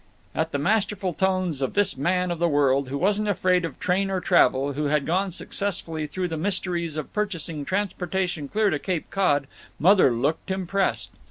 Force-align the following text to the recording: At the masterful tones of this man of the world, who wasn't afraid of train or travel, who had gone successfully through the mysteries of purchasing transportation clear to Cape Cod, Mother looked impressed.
At 0.33 0.51
the 0.51 0.57
masterful 0.57 1.13
tones 1.13 1.61
of 1.61 1.75
this 1.75 1.95
man 1.95 2.31
of 2.31 2.39
the 2.39 2.47
world, 2.49 2.89
who 2.89 2.97
wasn't 2.97 3.27
afraid 3.27 3.63
of 3.63 3.79
train 3.79 4.09
or 4.09 4.19
travel, 4.19 4.73
who 4.73 4.85
had 4.85 5.05
gone 5.05 5.29
successfully 5.29 6.07
through 6.07 6.29
the 6.29 6.37
mysteries 6.37 6.97
of 6.97 7.13
purchasing 7.13 7.65
transportation 7.65 8.47
clear 8.47 8.71
to 8.71 8.79
Cape 8.79 9.11
Cod, 9.11 9.45
Mother 9.77 10.09
looked 10.11 10.49
impressed. 10.49 11.11